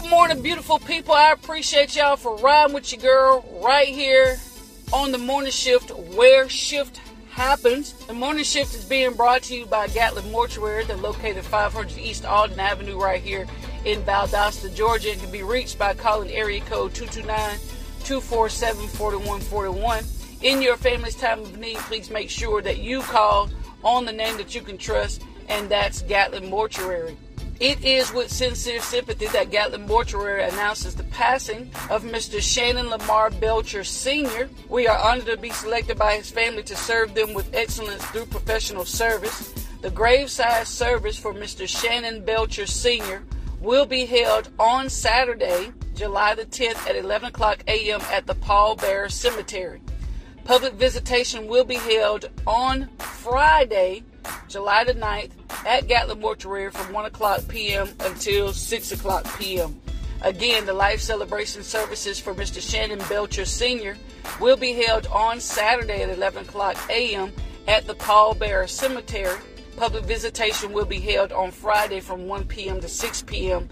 [0.00, 1.12] Good morning, beautiful people.
[1.12, 4.38] I appreciate y'all for riding with your girl right here
[4.94, 7.92] on the morning shift where shift happens.
[8.06, 10.84] The morning shift is being brought to you by Gatlin Mortuary.
[10.84, 13.46] They're located 500 East Alden Avenue right here
[13.84, 17.58] in Valdosta, Georgia, and can be reached by calling area code 229
[18.02, 20.04] 247 4141.
[20.40, 23.50] In your family's time of need, please make sure that you call
[23.84, 27.18] on the name that you can trust, and that's Gatlin Mortuary.
[27.60, 32.40] It is with sincere sympathy that Gatlin Mortuary announces the passing of Mr.
[32.40, 34.48] Shannon Lamar Belcher Sr.
[34.70, 38.24] We are honored to be selected by his family to serve them with excellence through
[38.26, 39.52] professional service.
[39.82, 41.68] The graveside service for Mr.
[41.68, 43.24] Shannon Belcher Sr.
[43.60, 48.00] will be held on Saturday, July the 10th at 11 o'clock a.m.
[48.10, 49.82] at the Paul Bearer Cemetery.
[50.44, 54.02] Public visitation will be held on Friday,
[54.48, 55.30] July the 9th
[55.66, 57.88] at Gatlin Mortuary from 1 o'clock p.m.
[58.00, 59.80] until 6 o'clock p.m.
[60.22, 62.60] Again, the life celebration services for Mr.
[62.60, 63.96] Shannon Belcher Sr.
[64.38, 67.32] will be held on Saturday at 11 o'clock a.m.
[67.66, 69.38] at the Paul Bearer Cemetery.
[69.76, 72.80] Public visitation will be held on Friday from 1 p.m.
[72.80, 73.68] to 6 p.m.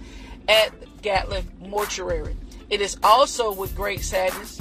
[0.48, 2.34] at Gatlin Mortuary.
[2.70, 4.58] It is also with great sadness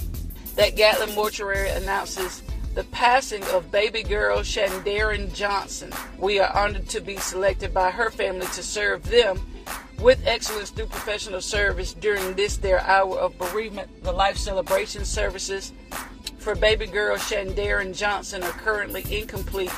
[0.56, 2.42] that Gatlin Mortuary announces
[2.78, 5.92] the passing of baby girl Shandarin Johnson.
[6.20, 9.42] We are honored to be selected by her family to serve them
[10.00, 14.04] with excellence through professional service during this their hour of bereavement.
[14.04, 15.74] The life celebration services
[16.38, 19.74] for baby girl Shandarin Johnson are currently incomplete,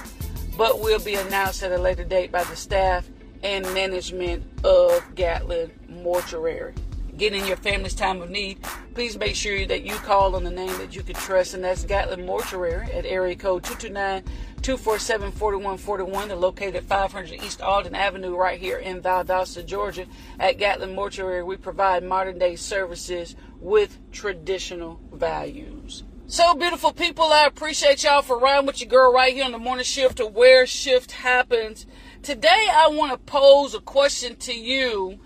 [0.58, 3.08] but will be announced at a later date by the staff
[3.44, 6.74] and management of Gatlin Mortuary
[7.20, 8.58] get in your family's time of need,
[8.94, 11.84] please make sure that you call on the name that you can trust, and that's
[11.84, 14.24] Gatlin Mortuary at area code 229
[14.62, 16.28] 247 4141.
[16.30, 20.06] They're located at 500 East Alden Avenue, right here in Valdosta, Georgia.
[20.40, 26.04] At Gatlin Mortuary, we provide modern day services with traditional values.
[26.28, 29.58] So, beautiful people, I appreciate y'all for riding with your girl right here on the
[29.58, 31.86] morning shift to where shift happens.
[32.22, 35.20] Today, I want to pose a question to you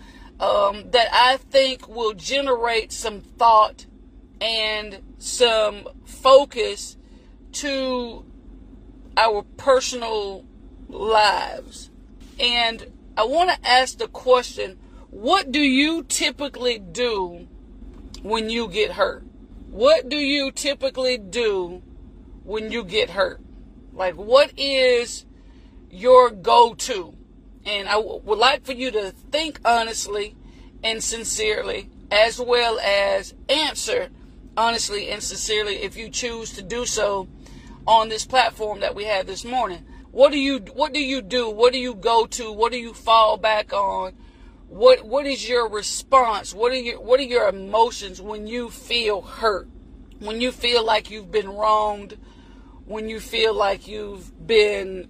[0.44, 3.86] um, that I think will generate some thought
[4.40, 6.96] and some focus
[7.52, 8.24] to
[9.16, 10.44] our personal
[10.88, 11.90] lives.
[12.38, 14.78] And I want to ask the question
[15.10, 17.46] what do you typically do
[18.22, 19.24] when you get hurt?
[19.70, 21.82] What do you typically do
[22.42, 23.40] when you get hurt?
[23.92, 25.24] Like, what is
[25.90, 27.16] your go to?
[27.66, 30.34] And I w- would like for you to think honestly
[30.82, 34.10] and sincerely, as well as answer
[34.56, 37.28] honestly and sincerely if you choose to do so
[37.86, 39.84] on this platform that we had this morning.
[40.10, 41.50] What do you what do you do?
[41.50, 42.52] What do you go to?
[42.52, 44.12] What do you fall back on?
[44.68, 46.54] What what is your response?
[46.54, 49.68] What are your what are your emotions when you feel hurt?
[50.20, 52.16] When you feel like you've been wronged?
[52.86, 55.08] When you feel like you've been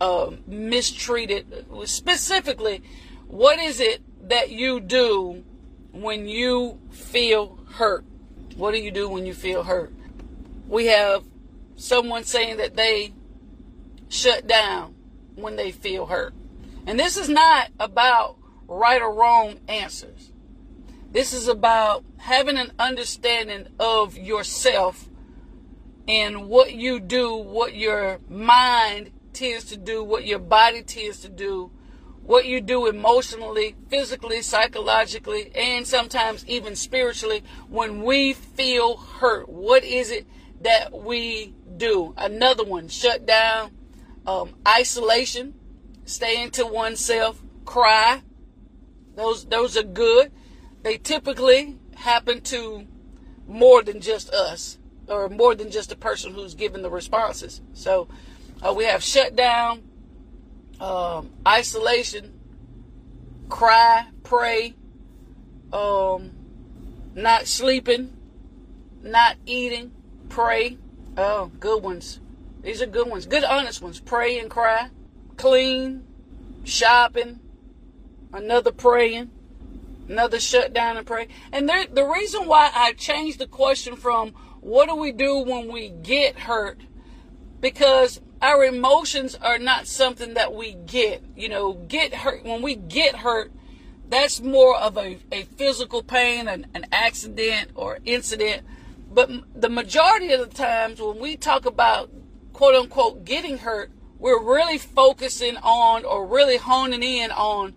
[0.00, 1.66] uh, mistreated.
[1.84, 2.82] Specifically,
[3.26, 5.44] what is it that you do
[5.92, 8.04] when you feel hurt?
[8.56, 9.92] What do you do when you feel hurt?
[10.68, 11.24] We have
[11.76, 13.12] someone saying that they
[14.08, 14.94] shut down
[15.34, 16.34] when they feel hurt.
[16.86, 18.36] And this is not about
[18.68, 20.30] right or wrong answers.
[21.10, 25.08] This is about having an understanding of yourself
[26.06, 31.28] and what you do, what your mind tends to do, what your body tends to
[31.28, 31.70] do,
[32.22, 39.48] what you do emotionally, physically, psychologically, and sometimes even spiritually when we feel hurt.
[39.48, 40.26] What is it
[40.62, 42.14] that we do?
[42.16, 43.72] Another one, shut down,
[44.26, 45.54] um, isolation,
[46.06, 48.22] staying to oneself, cry.
[49.16, 50.32] Those those are good.
[50.82, 52.86] They typically happen to
[53.46, 54.78] more than just us
[55.08, 57.60] or more than just the person who's given the responses.
[57.74, 58.08] So
[58.64, 59.82] uh, we have shutdown,
[60.80, 62.32] um, isolation,
[63.48, 64.74] cry, pray,
[65.72, 66.30] um,
[67.14, 68.16] not sleeping,
[69.02, 69.92] not eating,
[70.28, 70.78] pray.
[71.16, 72.20] Oh, good ones.
[72.62, 73.26] These are good ones.
[73.26, 74.00] Good, honest ones.
[74.00, 74.88] Pray and cry.
[75.36, 76.02] Clean,
[76.64, 77.40] shopping,
[78.32, 79.30] another praying,
[80.08, 81.28] another shutdown and pray.
[81.52, 84.30] And there, the reason why I changed the question from
[84.60, 86.80] what do we do when we get hurt?
[87.60, 91.24] Because our emotions are not something that we get.
[91.34, 92.44] You know, get hurt.
[92.44, 93.50] When we get hurt,
[94.06, 98.62] that's more of a, a physical pain, an, an accident or incident.
[99.10, 102.10] But the majority of the times when we talk about
[102.52, 107.72] quote unquote getting hurt, we're really focusing on or really honing in on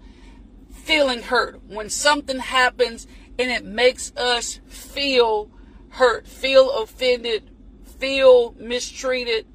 [0.69, 1.61] feeling hurt.
[1.65, 3.07] When something happens
[3.39, 5.49] and it makes us feel
[5.91, 7.51] hurt, feel offended,
[7.85, 9.45] feel mistreated.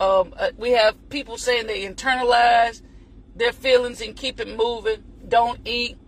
[0.00, 2.80] Um, uh, we have people saying they internalize
[3.36, 5.04] their feelings and keep it moving.
[5.28, 5.98] Don't eat.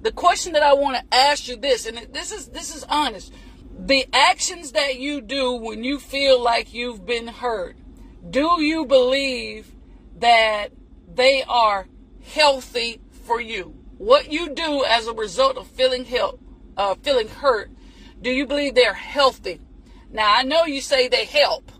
[0.00, 3.32] The question that I want to ask you this, and this is this is honest.
[3.78, 7.76] The actions that you do when you feel like you've been hurt,
[8.30, 9.70] do you believe
[10.18, 10.68] that
[11.14, 11.88] they are
[12.24, 13.74] healthy for you?
[13.98, 16.40] What you do as a result of feeling help,
[16.76, 17.70] uh, feeling hurt,
[18.22, 19.60] do you believe they're healthy?
[20.10, 21.70] Now I know you say they help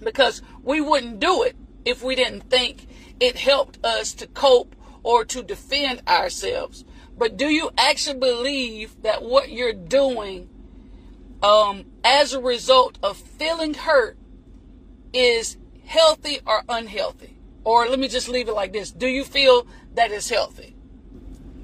[0.00, 2.86] because we wouldn't do it if we didn't think
[3.20, 6.84] it helped us to cope or to defend ourselves.
[7.16, 10.48] But do you actually believe that what you're doing
[11.42, 14.16] um, as a result of feeling hurt
[15.12, 17.36] is healthy or unhealthy?
[17.64, 18.90] Or let me just leave it like this.
[18.90, 20.76] Do you feel that it's healthy?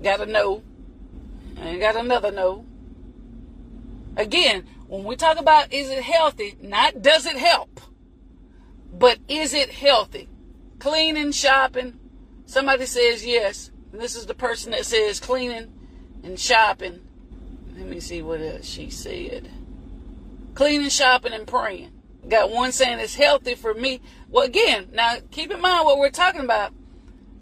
[0.02, 0.62] Got a no.
[1.56, 2.66] And got another no.
[4.16, 7.80] Again, when we talk about is it healthy, not does it help,
[8.98, 10.28] but is it healthy?
[10.78, 11.98] Cleaning, shopping.
[12.46, 13.70] Somebody says yes.
[13.92, 15.72] This is the person that says cleaning
[16.22, 17.00] and shopping.
[17.76, 19.50] Let me see what else she said.
[20.54, 21.92] Cleaning, shopping, and praying.
[22.28, 24.00] Got one saying it's healthy for me.
[24.28, 26.72] Well, again, now keep in mind what we're talking about.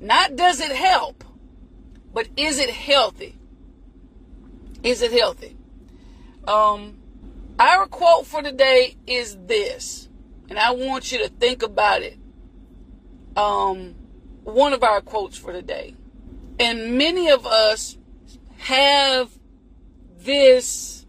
[0.01, 1.25] Not does it help,
[2.13, 3.39] but is it healthy?
[4.83, 5.57] Is it healthy?
[6.49, 6.99] Um,
[7.59, 10.09] our quote for today is this,
[10.53, 12.19] and I want you to think about it.
[13.39, 13.95] Um,
[14.45, 15.95] one of our quotes for today.
[16.61, 17.97] And many of us
[18.59, 19.31] have
[20.19, 21.07] this,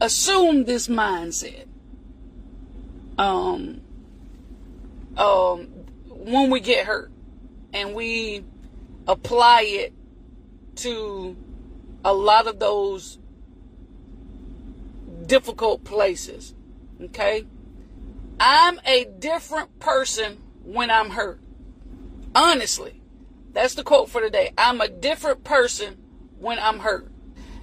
[0.00, 1.68] assume this mindset.
[3.16, 3.82] Um,
[5.16, 5.66] um,
[6.08, 7.12] when we get hurt
[7.72, 8.44] and we
[9.06, 9.92] apply it
[10.76, 11.36] to
[12.04, 13.20] a lot of those
[15.26, 16.56] difficult places.
[17.00, 17.46] Okay?
[18.40, 21.40] I'm a different person when I'm hurt.
[22.34, 23.00] Honestly.
[23.52, 24.52] That's the quote for today.
[24.56, 25.98] I'm a different person
[26.38, 27.10] when I'm hurt.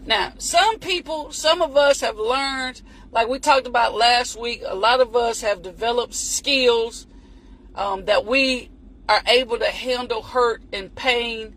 [0.05, 2.81] Now, some people, some of us have learned,
[3.11, 7.07] like we talked about last week, a lot of us have developed skills
[7.73, 8.69] um, that we
[9.09, 11.55] are able to handle hurt and pain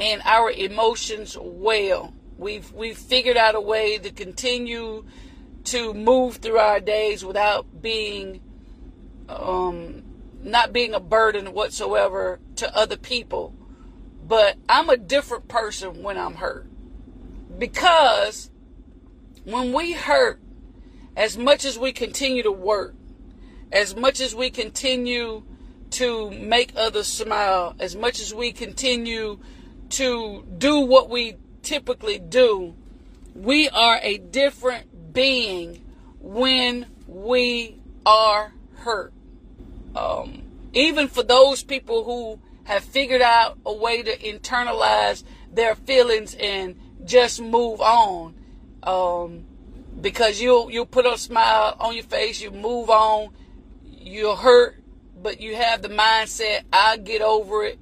[0.00, 2.12] and our emotions well.
[2.38, 5.06] We've we've figured out a way to continue
[5.64, 8.40] to move through our days without being
[9.28, 10.02] um,
[10.42, 13.54] not being a burden whatsoever to other people.
[14.26, 16.66] But I'm a different person when I'm hurt.
[17.58, 18.50] Because
[19.44, 20.40] when we hurt,
[21.16, 22.94] as much as we continue to work,
[23.72, 25.44] as much as we continue
[25.90, 29.38] to make others smile, as much as we continue
[29.90, 32.74] to do what we typically do,
[33.34, 35.84] we are a different being
[36.18, 39.12] when we are hurt.
[39.96, 40.42] Um,
[40.74, 46.78] even for those people who have figured out a way to internalize their feelings and
[47.04, 48.34] just move on.
[48.82, 49.46] Um,
[50.00, 53.30] because you'll you'll put a smile on your face, you move on,
[53.82, 54.76] you're hurt,
[55.20, 57.78] but you have the mindset, I'll get over it.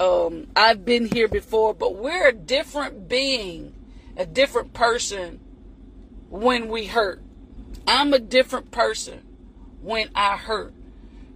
[0.00, 3.74] Um, I've been here before, but we're a different being,
[4.16, 5.38] a different person
[6.30, 7.22] when we hurt.
[7.86, 9.22] I'm a different person
[9.80, 10.74] when I hurt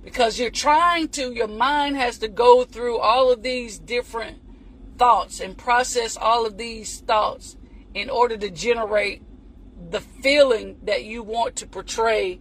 [0.09, 4.39] because you're trying to, your mind has to go through all of these different
[4.97, 7.59] thoughts and process all of these thoughts
[7.93, 9.23] in order to generate
[9.91, 12.41] the feeling that you want to portray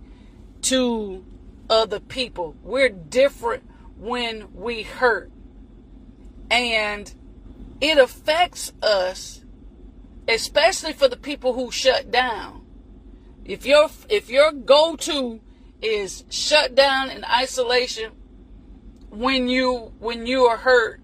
[0.62, 1.26] to
[1.70, 2.56] other people.
[2.64, 5.30] We're different when we hurt.
[6.50, 7.14] And
[7.82, 9.44] it affects us,
[10.26, 12.66] especially for the people who shut down.
[13.44, 15.42] If your if your go-to
[15.82, 18.12] is shut down in isolation
[19.10, 21.02] when you when you are hurt,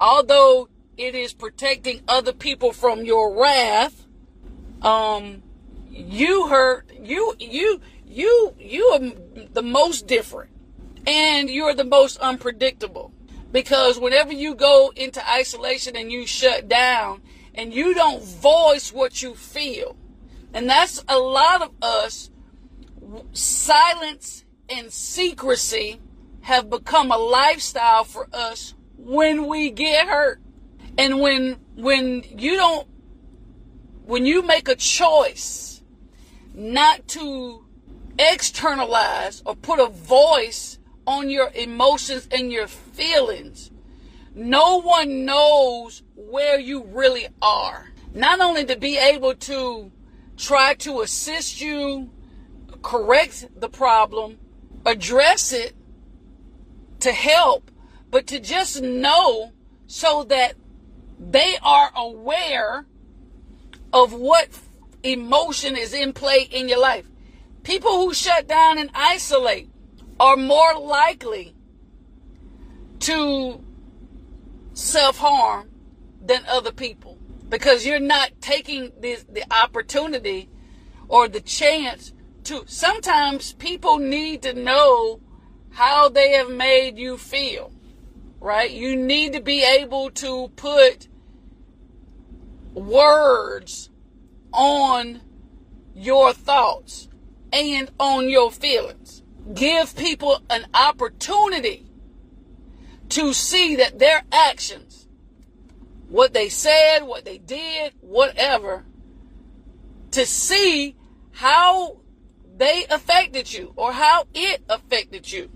[0.00, 4.06] although it is protecting other people from your wrath,
[4.82, 5.42] um,
[5.88, 10.50] you hurt you you you you are the most different
[11.06, 13.12] and you're the most unpredictable
[13.52, 17.22] because whenever you go into isolation and you shut down
[17.54, 19.96] and you don't voice what you feel,
[20.52, 22.30] and that's a lot of us,
[23.32, 26.00] silence and secrecy
[26.42, 30.40] have become a lifestyle for us when we get hurt.
[30.96, 32.86] And when when you don't
[34.04, 35.82] when you make a choice
[36.54, 37.64] not to
[38.18, 43.70] externalize or put a voice on your emotions and your feelings,
[44.34, 47.92] no one knows where you really are.
[48.14, 49.90] Not only to be able to
[50.36, 52.10] try to assist you,
[52.84, 54.38] correct the problem,
[54.86, 55.74] address it,
[57.00, 57.70] to help,
[58.10, 59.52] but to just know
[59.86, 60.54] so that
[61.18, 62.86] they are aware
[63.92, 64.48] of what
[65.02, 67.06] emotion is in play in your life.
[67.62, 69.70] People who shut down and isolate
[70.20, 71.54] are more likely
[73.00, 73.64] to
[74.74, 75.70] self harm
[76.20, 80.48] than other people because you're not taking the, the opportunity
[81.08, 82.12] or the chance
[82.44, 82.64] to.
[82.66, 85.20] Sometimes people need to know
[85.70, 87.72] how they have made you feel,
[88.40, 88.70] right?
[88.70, 91.08] You need to be able to put
[92.72, 93.90] words
[94.52, 95.20] on
[95.94, 97.08] your thoughts
[97.52, 99.22] and on your feelings.
[99.52, 101.86] Give people an opportunity
[103.10, 105.06] to see that their actions,
[106.08, 108.84] what they said, what they did, whatever,
[110.12, 110.96] to see
[111.32, 111.98] how
[112.56, 115.50] they affected you or how it affected you.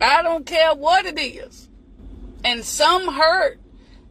[0.00, 1.68] I don't care what it is.
[2.44, 3.60] And some hurt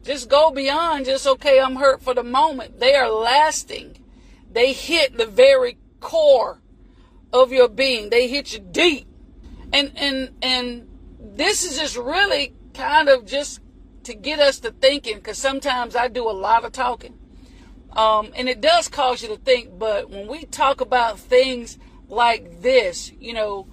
[0.02, 2.80] just go beyond just, okay, I'm hurt for the moment.
[2.80, 3.98] They are lasting.
[4.50, 6.60] They hit the very core
[7.32, 8.10] of your being.
[8.10, 9.06] They hit you deep.
[9.72, 10.88] And, and, and
[11.20, 13.60] this is just really kind of just
[14.04, 17.16] to get us to thinking, because sometimes I do a lot of talking.
[17.92, 21.78] Um, and it does cause you to think, but when we talk about things
[22.12, 23.66] like this, you know,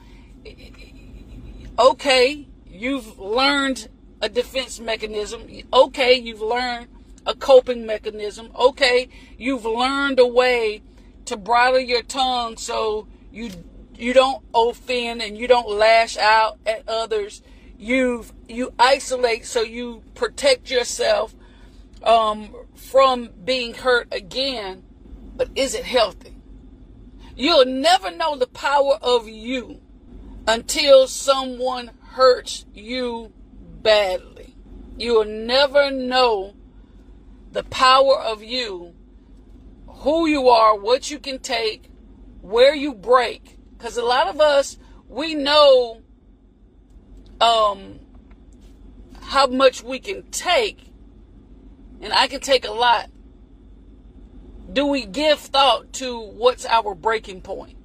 [1.78, 3.90] okay, you've learned
[4.22, 5.46] a defense mechanism.
[5.74, 6.88] Okay, you've learned
[7.26, 8.50] a coping mechanism.
[8.58, 10.82] Okay, you've learned a way
[11.26, 13.52] to bridle your tongue so you
[13.96, 17.42] you don't offend and you don't lash out at others.
[17.78, 21.36] You've you isolate so you protect yourself
[22.04, 24.84] um, from being hurt again.
[25.36, 26.39] But is it healthy?
[27.40, 29.80] You'll never know the power of you
[30.46, 33.32] until someone hurts you
[33.82, 34.58] badly.
[34.98, 36.58] You will never know
[37.54, 38.94] the power of you,
[39.88, 41.90] who you are, what you can take,
[42.42, 43.58] where you break.
[43.78, 44.78] Because a lot of us,
[45.08, 46.02] we know
[47.40, 48.02] um,
[49.22, 50.92] how much we can take,
[52.02, 53.10] and I can take a lot.
[54.72, 57.78] Do we give thought to what's our breaking point?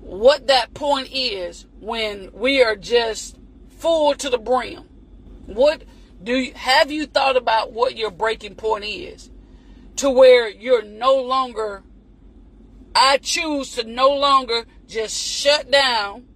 [0.00, 3.38] What that point is when we are just
[3.68, 4.84] full to the brim.
[5.46, 5.82] What
[6.22, 9.30] do you, have you thought about what your breaking point is
[9.96, 11.82] to where you're no longer
[12.94, 16.26] I choose to no longer just shut down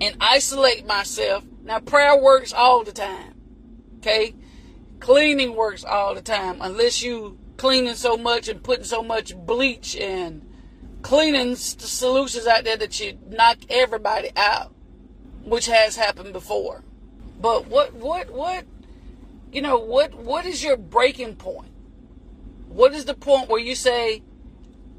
[0.00, 1.44] and isolate myself.
[1.62, 3.34] Now prayer works all the time.
[3.98, 4.34] Okay?
[5.00, 9.94] Cleaning works all the time unless you cleaning so much and putting so much bleach
[9.96, 10.48] and
[11.02, 14.72] cleaning solutions out there that you knock everybody out,
[15.44, 16.82] which has happened before.
[17.40, 18.64] But what what what
[19.52, 21.72] you know, what what is your breaking point?
[22.68, 24.22] What is the point where you say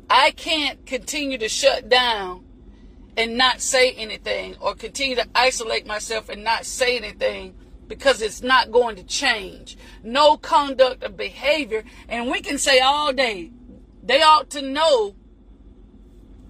[0.10, 2.46] I can't continue to shut down
[3.16, 7.56] and not say anything or continue to isolate myself and not say anything
[7.90, 9.78] because it's not going to change.
[10.04, 11.84] No conduct of behavior.
[12.08, 13.52] And we can say all day,
[14.02, 15.16] they ought to know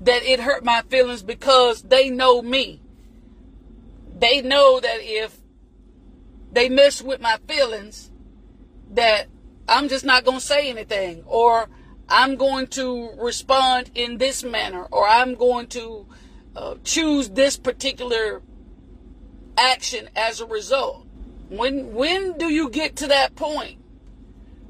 [0.01, 2.81] that it hurt my feelings because they know me.
[4.15, 5.39] They know that if
[6.51, 8.11] they mess with my feelings
[8.91, 9.27] that
[9.67, 11.69] I'm just not going to say anything or
[12.09, 16.07] I'm going to respond in this manner or I'm going to
[16.55, 18.41] uh, choose this particular
[19.57, 21.05] action as a result.
[21.49, 23.77] When when do you get to that point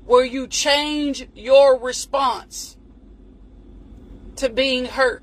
[0.05, 2.77] where you change your response
[4.37, 5.21] to being hurt?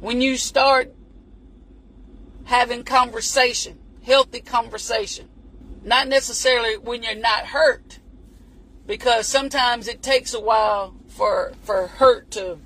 [0.00, 0.94] When you start
[2.44, 5.28] having conversation healthy conversation.
[5.84, 7.98] Not necessarily when you're not hurt,
[8.86, 12.58] because sometimes it takes a while for for hurt to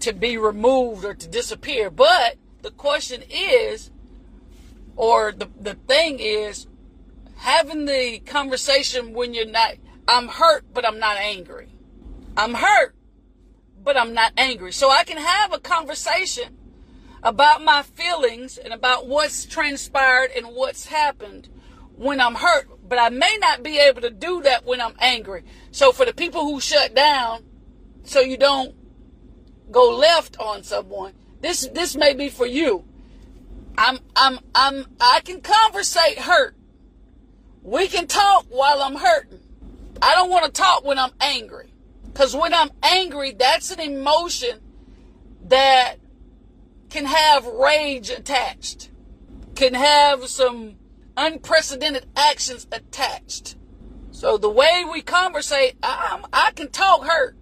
[0.00, 1.90] to be removed or to disappear.
[1.90, 3.90] But the question is,
[4.98, 6.66] or the, the thing is,
[7.36, 9.76] having the conversation when you're not,
[10.08, 11.68] I'm hurt, but I'm not angry.
[12.36, 12.96] I'm hurt,
[13.82, 14.72] but I'm not angry.
[14.72, 16.56] So I can have a conversation
[17.22, 21.48] about my feelings and about what's transpired and what's happened
[21.94, 25.44] when I'm hurt, but I may not be able to do that when I'm angry.
[25.70, 27.44] So for the people who shut down,
[28.02, 28.74] so you don't
[29.70, 32.84] go left on someone, this this may be for you.
[33.78, 36.56] I'm I'm I'm I can conversate hurt,
[37.62, 39.40] We can talk while I'm hurting.
[40.02, 41.72] I don't want to talk when I'm angry.
[42.04, 44.60] Because when I'm angry, that's an emotion
[45.44, 45.96] that
[46.90, 48.90] can have rage attached,
[49.54, 50.76] can have some
[51.16, 53.56] unprecedented actions attached.
[54.10, 57.36] So the way we conversate, I, I can talk hurt,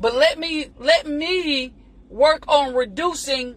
[0.00, 1.74] but let me let me
[2.08, 3.56] work on reducing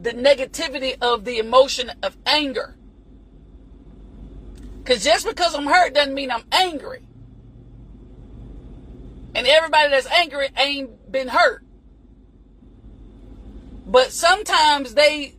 [0.00, 2.76] the, negativity of the emotion of anger.
[4.78, 7.02] Because just because I'm hurt doesn't mean I'm angry.
[9.34, 11.62] And everybody that's angry ain't been hurt.
[13.86, 15.34] But sometimes they,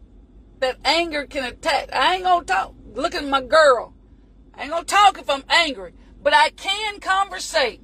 [0.59, 1.89] that anger can attack.
[1.93, 2.73] I ain't gonna talk.
[2.93, 3.93] Look at my girl.
[4.53, 7.81] I ain't gonna talk if I'm angry, but I can conversate.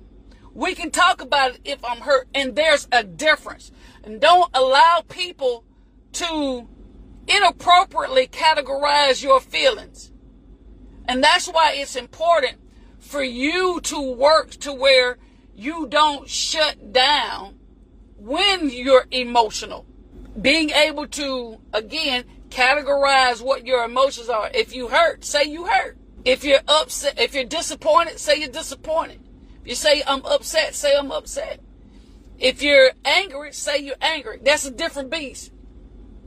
[0.53, 3.71] We can talk about it if I'm hurt, and there's a difference.
[4.03, 5.63] And don't allow people
[6.15, 6.67] to
[7.27, 10.11] inappropriately categorize your feelings.
[11.07, 12.57] And that's why it's important
[12.99, 15.17] for you to work to where
[15.55, 17.59] you don't shut down
[18.17, 19.85] when you're emotional
[20.39, 24.49] being able to again categorize what your emotions are.
[24.53, 25.97] If you hurt, say you hurt.
[26.23, 29.21] If you're upset, if you're disappointed, say you're disappointed.
[29.61, 31.59] If you say I'm upset, say I'm upset.
[32.37, 34.39] If you're angry, say you're angry.
[34.41, 35.51] That's a different beast.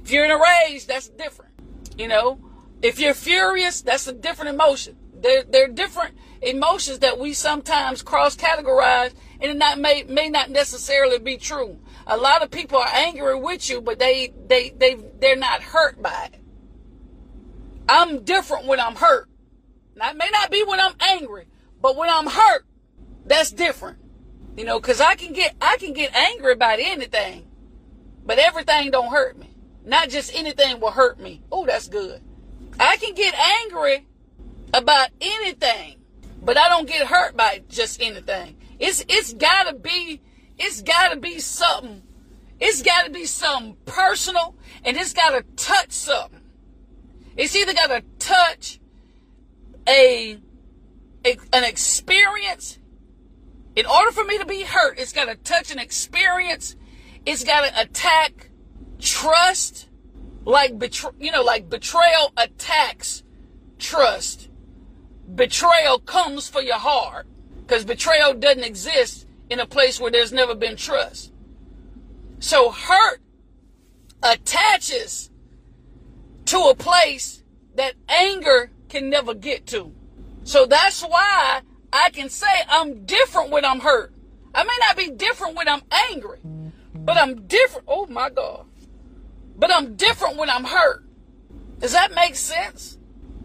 [0.09, 1.53] If you're in a rage, that's different.
[1.99, 2.41] You know,
[2.81, 4.97] if you're furious, that's a different emotion.
[5.13, 11.19] They're, they're different emotions that we sometimes cross categorize and it may, may not necessarily
[11.19, 11.79] be true.
[12.07, 16.03] A lot of people are angry with you, but they, they, they, they're not hurt
[16.03, 16.41] by it.
[17.87, 19.29] I'm different when I'm hurt.
[19.95, 21.49] It may not be when I'm angry,
[21.83, 22.65] but when I'm hurt,
[23.27, 23.99] that's different.
[24.57, 27.47] You know, cause I can get, I can get angry about anything,
[28.25, 29.49] but everything don't hurt me.
[29.85, 31.43] Not just anything will hurt me.
[31.51, 32.21] Oh, that's good.
[32.79, 34.07] I can get angry
[34.73, 35.97] about anything,
[36.43, 38.57] but I don't get hurt by just anything.
[38.79, 40.21] It's it's gotta be
[40.59, 42.03] it's gotta be something.
[42.61, 46.41] It's gotta be something personal and it's gotta touch something.
[47.37, 48.81] It's either gotta touch
[49.87, 50.39] a,
[51.25, 52.79] a an experience.
[53.77, 56.77] In order for me to be hurt, it's gotta touch an experience.
[57.25, 58.48] It's gotta attack
[58.99, 59.89] trust.
[60.45, 63.23] Like betray, you know, like betrayal attacks
[63.79, 64.49] trust.
[65.35, 67.27] Betrayal comes for your heart.
[67.61, 71.33] Because betrayal doesn't exist in a place where there's never been trust.
[72.41, 73.21] So hurt
[74.23, 75.31] attaches
[76.47, 77.43] to a place
[77.75, 79.93] that anger can never get to.
[80.45, 81.61] So that's why
[81.93, 84.15] I can say I'm different when I'm hurt.
[84.55, 86.39] I may not be different when I'm angry,
[86.95, 87.85] but I'm different.
[87.87, 88.68] Oh my God.
[89.59, 91.05] But I'm different when I'm hurt.
[91.81, 92.97] Does that make sense?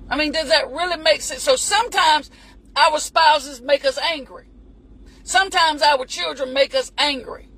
[0.10, 1.42] I mean, does that really make sense?
[1.42, 2.30] So sometimes
[2.76, 4.48] our spouses make us angry.
[5.24, 7.50] Sometimes our children make us angry.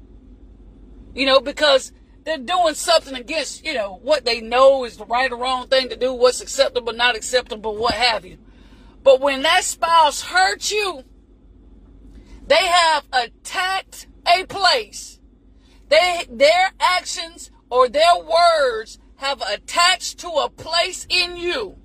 [1.14, 1.92] You know, because
[2.24, 5.90] they're doing something against, you know, what they know is the right or wrong thing
[5.90, 8.38] to do, what's acceptable, not acceptable, what have you.
[9.04, 11.04] But when that spouse hurts you,
[12.48, 15.20] they have attacked a place.
[15.90, 21.78] They, their actions or their words have attached to a place in you.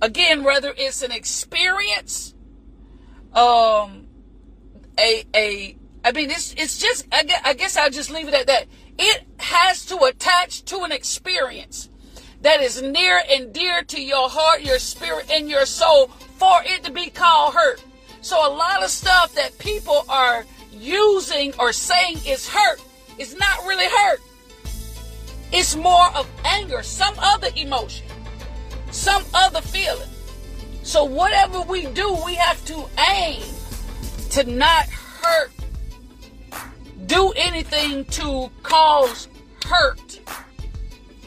[0.00, 2.34] Again, whether it's an experience
[3.34, 4.06] um
[4.98, 8.34] a a I mean it's it's just I guess, I guess I'll just leave it
[8.34, 8.66] at that.
[8.98, 11.88] It has to attach to an experience
[12.42, 16.84] that is near and dear to your heart, your spirit, and your soul for it
[16.84, 17.82] to be called hurt.
[18.20, 22.80] So a lot of stuff that people are using or saying is hurt
[23.18, 24.20] is not really hurt.
[25.52, 28.06] It's more of anger, some other emotion,
[28.90, 30.08] some other feeling.
[30.82, 32.84] So whatever we do, we have to
[33.14, 33.42] aim
[34.30, 35.50] to not hurt,
[37.06, 39.28] do anything to cause
[39.64, 40.20] hurt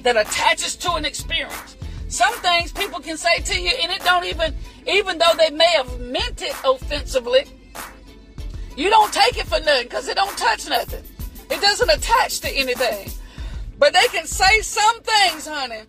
[0.04, 1.78] that attaches to an experience.
[2.08, 4.54] Some things people can say to you and it don't even,
[4.88, 7.46] even though they may have meant it offensively,
[8.76, 11.04] you don't take it for nothing because it don't touch nothing.
[11.50, 13.12] It doesn't attach to anything.
[13.82, 15.82] But they can say some things, honey,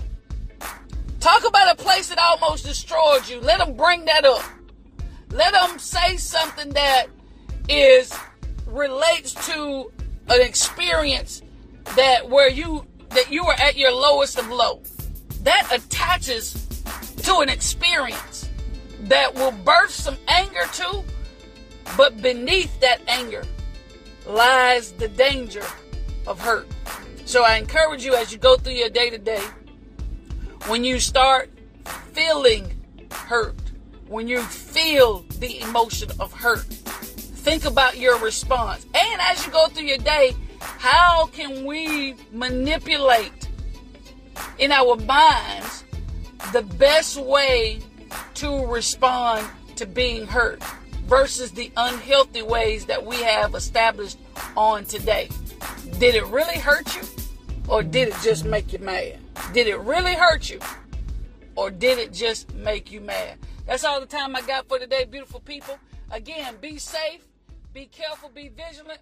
[1.21, 3.39] Talk about a place that almost destroyed you.
[3.39, 4.43] Let them bring that up.
[5.31, 7.09] Let them say something that
[7.69, 8.13] is
[8.67, 9.93] relates to
[10.29, 11.43] an experience
[11.95, 14.83] that where you that you were at your lowest of low.
[15.43, 16.55] That attaches
[17.25, 18.49] to an experience
[19.03, 21.05] that will birth some anger too,
[21.99, 23.45] but beneath that anger
[24.27, 25.65] lies the danger
[26.27, 26.67] of hurt.
[27.33, 29.41] So I encourage you as you go through your day to day
[30.67, 31.49] when you start
[32.13, 32.71] feeling
[33.11, 33.57] hurt,
[34.07, 36.67] when you feel the emotion of hurt.
[36.67, 38.85] Think about your response.
[38.95, 43.49] And as you go through your day, how can we manipulate
[44.59, 45.85] in our minds
[46.53, 47.81] the best way
[48.35, 50.63] to respond to being hurt
[51.07, 54.19] versus the unhealthy ways that we have established
[54.55, 55.31] on today?
[55.99, 57.22] Did it really hurt you?
[57.73, 59.17] Or did it just make you mad?
[59.55, 60.61] Did it really hurt you?
[61.57, 63.39] Or did it just make you mad?
[63.65, 65.79] That's all the time I got for today, beautiful people.
[66.11, 67.25] Again, be safe,
[67.73, 69.01] be careful, be vigilant,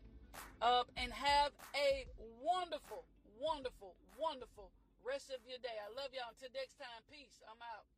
[0.62, 2.06] uh, and have a
[2.40, 3.02] wonderful,
[3.42, 4.70] wonderful, wonderful
[5.04, 5.74] rest of your day.
[5.74, 6.30] I love y'all.
[6.30, 7.42] Until next time, peace.
[7.50, 7.90] I'm out.